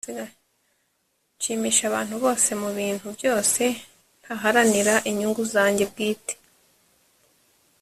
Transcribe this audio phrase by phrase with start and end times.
[1.37, 3.63] nshimisha abantu bose mu bintu byose,
[4.21, 6.33] ntaharanira inyungu zanjye bwite